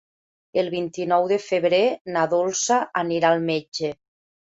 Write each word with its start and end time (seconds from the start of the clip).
El 0.61 0.71
vint-i-nou 0.75 1.27
de 1.33 1.39
febrer 1.45 1.83
na 2.17 2.25
Dolça 2.35 2.83
anirà 3.07 3.35
al 3.37 3.49
metge. 3.55 3.97